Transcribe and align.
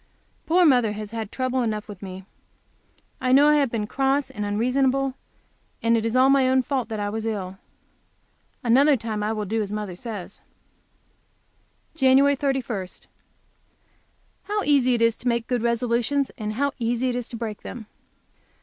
Poor 0.47 0.65
mother 0.65 0.93
has 0.93 1.11
had 1.11 1.31
trouble 1.31 1.61
enough 1.61 1.87
with 1.87 2.01
me; 2.01 2.25
I 3.21 3.31
know 3.31 3.49
I 3.49 3.57
have 3.57 3.69
been 3.69 3.85
cross 3.85 4.31
and 4.31 4.43
unreasonable, 4.43 5.13
and 5.83 5.95
it 5.95 6.03
was 6.03 6.15
all 6.15 6.27
my 6.27 6.49
own 6.49 6.63
fault 6.63 6.89
that 6.89 6.99
I 6.99 7.07
was 7.11 7.23
ill. 7.23 7.59
Another 8.63 8.97
time 8.97 9.21
I 9.21 9.31
will 9.31 9.45
do 9.45 9.61
as 9.61 9.71
mother 9.71 9.95
says. 9.95 10.41
JAN. 11.93 12.35
31. 12.35 12.85
How 14.45 14.63
easy 14.63 14.95
it 14.95 15.03
is 15.03 15.15
to 15.17 15.27
make 15.27 15.45
good 15.45 15.61
resolutions, 15.61 16.31
and 16.35 16.53
how 16.53 16.71
easy 16.79 17.09
it 17.09 17.15
is 17.15 17.29
to 17.29 17.35
break 17.35 17.61
them! 17.61 17.85